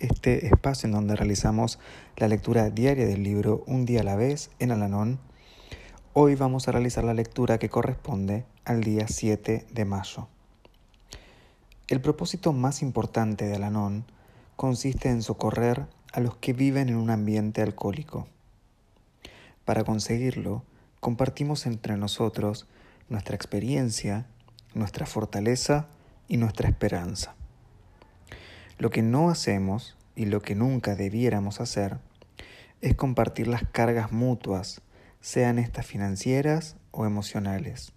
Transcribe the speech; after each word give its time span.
este 0.00 0.46
espacio 0.46 0.86
en 0.86 0.92
donde 0.92 1.16
realizamos 1.16 1.78
la 2.16 2.28
lectura 2.28 2.70
diaria 2.70 3.06
del 3.06 3.22
libro 3.22 3.64
Un 3.66 3.86
día 3.86 4.00
a 4.00 4.04
la 4.04 4.16
vez 4.16 4.50
en 4.58 4.70
Alanón. 4.70 5.18
Hoy 6.12 6.34
vamos 6.34 6.68
a 6.68 6.72
realizar 6.72 7.04
la 7.04 7.14
lectura 7.14 7.58
que 7.58 7.68
corresponde 7.68 8.44
al 8.64 8.82
día 8.82 9.06
7 9.08 9.66
de 9.70 9.84
mayo. 9.84 10.28
El 11.88 12.00
propósito 12.00 12.52
más 12.52 12.82
importante 12.82 13.46
de 13.46 13.56
Alanón 13.56 14.04
consiste 14.56 15.08
en 15.08 15.22
socorrer 15.22 15.86
a 16.12 16.20
los 16.20 16.36
que 16.36 16.52
viven 16.52 16.88
en 16.88 16.96
un 16.96 17.10
ambiente 17.10 17.62
alcohólico. 17.62 18.26
Para 19.64 19.84
conseguirlo, 19.84 20.64
compartimos 21.00 21.66
entre 21.66 21.96
nosotros 21.96 22.66
nuestra 23.08 23.36
experiencia, 23.36 24.26
nuestra 24.74 25.06
fortaleza 25.06 25.86
y 26.28 26.36
nuestra 26.36 26.68
esperanza. 26.68 27.37
Lo 28.78 28.90
que 28.90 29.02
no 29.02 29.28
hacemos 29.28 29.96
y 30.14 30.26
lo 30.26 30.40
que 30.40 30.54
nunca 30.54 30.94
debiéramos 30.94 31.60
hacer 31.60 31.98
es 32.80 32.94
compartir 32.94 33.48
las 33.48 33.64
cargas 33.64 34.12
mutuas, 34.12 34.82
sean 35.20 35.58
estas 35.58 35.84
financieras 35.84 36.76
o 36.92 37.04
emocionales. 37.04 37.92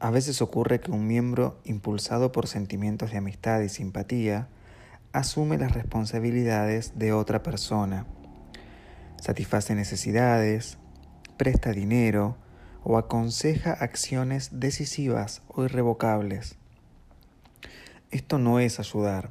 A 0.00 0.10
veces 0.10 0.42
ocurre 0.42 0.80
que 0.80 0.90
un 0.90 1.06
miembro, 1.06 1.58
impulsado 1.64 2.30
por 2.30 2.46
sentimientos 2.46 3.10
de 3.10 3.16
amistad 3.16 3.62
y 3.62 3.70
simpatía, 3.70 4.48
asume 5.12 5.56
las 5.56 5.72
responsabilidades 5.72 6.98
de 6.98 7.14
otra 7.14 7.42
persona, 7.42 8.06
satisface 9.18 9.74
necesidades, 9.74 10.76
presta 11.38 11.70
dinero 11.70 12.36
o 12.82 12.98
aconseja 12.98 13.72
acciones 13.72 14.50
decisivas 14.52 15.40
o 15.48 15.64
irrevocables. 15.64 16.56
Esto 18.10 18.38
no 18.38 18.60
es 18.60 18.78
ayudar. 18.78 19.30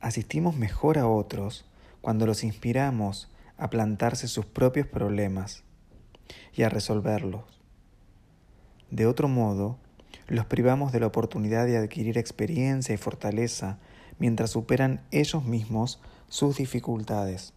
Asistimos 0.00 0.56
mejor 0.56 0.98
a 0.98 1.06
otros 1.06 1.66
cuando 2.00 2.26
los 2.26 2.42
inspiramos 2.42 3.30
a 3.58 3.68
plantarse 3.68 4.28
sus 4.28 4.46
propios 4.46 4.86
problemas 4.86 5.62
y 6.54 6.62
a 6.62 6.70
resolverlos. 6.70 7.44
De 8.90 9.06
otro 9.06 9.28
modo, 9.28 9.78
los 10.26 10.46
privamos 10.46 10.92
de 10.92 11.00
la 11.00 11.06
oportunidad 11.06 11.66
de 11.66 11.76
adquirir 11.76 12.16
experiencia 12.16 12.94
y 12.94 12.98
fortaleza 12.98 13.78
mientras 14.18 14.50
superan 14.50 15.02
ellos 15.10 15.44
mismos 15.44 16.00
sus 16.28 16.56
dificultades. 16.56 17.52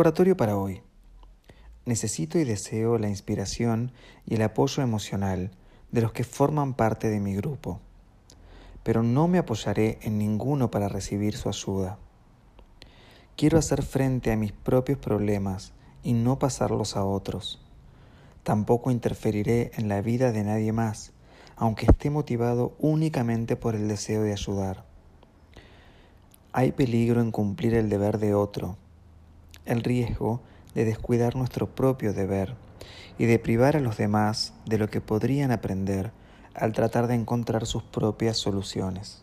Recordatorio 0.00 0.34
para 0.34 0.56
hoy. 0.56 0.80
Necesito 1.84 2.38
y 2.38 2.44
deseo 2.44 2.96
la 2.96 3.10
inspiración 3.10 3.92
y 4.24 4.36
el 4.36 4.40
apoyo 4.40 4.82
emocional 4.82 5.50
de 5.92 6.00
los 6.00 6.12
que 6.12 6.24
forman 6.24 6.72
parte 6.72 7.10
de 7.10 7.20
mi 7.20 7.34
grupo, 7.34 7.80
pero 8.82 9.02
no 9.02 9.28
me 9.28 9.36
apoyaré 9.36 9.98
en 10.00 10.16
ninguno 10.16 10.70
para 10.70 10.88
recibir 10.88 11.36
su 11.36 11.50
ayuda. 11.50 11.98
Quiero 13.36 13.58
hacer 13.58 13.82
frente 13.82 14.32
a 14.32 14.36
mis 14.36 14.52
propios 14.52 14.98
problemas 14.98 15.74
y 16.02 16.14
no 16.14 16.38
pasarlos 16.38 16.96
a 16.96 17.04
otros. 17.04 17.60
Tampoco 18.42 18.90
interferiré 18.90 19.70
en 19.74 19.90
la 19.90 20.00
vida 20.00 20.32
de 20.32 20.44
nadie 20.44 20.72
más, 20.72 21.12
aunque 21.56 21.84
esté 21.84 22.08
motivado 22.08 22.74
únicamente 22.78 23.54
por 23.54 23.74
el 23.74 23.86
deseo 23.86 24.22
de 24.22 24.32
ayudar. 24.32 24.82
Hay 26.54 26.72
peligro 26.72 27.20
en 27.20 27.32
cumplir 27.32 27.74
el 27.74 27.90
deber 27.90 28.16
de 28.16 28.32
otro. 28.32 28.78
El 29.66 29.82
riesgo 29.82 30.40
de 30.74 30.84
descuidar 30.84 31.36
nuestro 31.36 31.66
propio 31.66 32.12
deber 32.12 32.54
y 33.18 33.26
de 33.26 33.38
privar 33.38 33.76
a 33.76 33.80
los 33.80 33.96
demás 33.96 34.54
de 34.66 34.78
lo 34.78 34.88
que 34.88 35.00
podrían 35.00 35.52
aprender 35.52 36.12
al 36.54 36.72
tratar 36.72 37.06
de 37.06 37.14
encontrar 37.14 37.66
sus 37.66 37.82
propias 37.82 38.36
soluciones. 38.36 39.22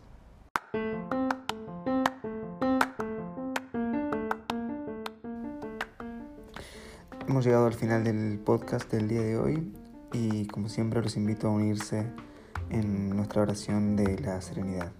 Hemos 7.28 7.44
llegado 7.44 7.66
al 7.66 7.74
final 7.74 8.04
del 8.04 8.38
podcast 8.38 8.90
del 8.90 9.08
día 9.08 9.20
de 9.20 9.36
hoy 9.36 9.72
y 10.12 10.46
como 10.46 10.68
siempre 10.68 11.02
los 11.02 11.16
invito 11.16 11.48
a 11.48 11.50
unirse 11.50 12.06
en 12.70 13.10
nuestra 13.10 13.42
oración 13.42 13.96
de 13.96 14.18
la 14.18 14.40
serenidad. 14.40 14.92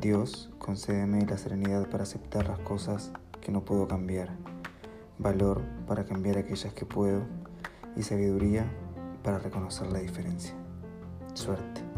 Dios, 0.00 0.50
concédeme 0.58 1.24
la 1.26 1.36
serenidad 1.36 1.88
para 1.88 2.04
aceptar 2.04 2.48
las 2.48 2.58
cosas 2.60 3.12
que 3.42 3.52
no 3.52 3.64
puedo 3.64 3.86
cambiar 3.86 4.30
valor 5.18 5.62
para 5.86 6.04
cambiar 6.04 6.38
aquellas 6.38 6.72
que 6.72 6.86
puedo 6.86 7.22
y 7.96 8.02
sabiduría 8.02 8.64
para 9.22 9.38
reconocer 9.38 9.92
la 9.92 9.98
diferencia. 9.98 10.54
Suerte. 11.34 11.91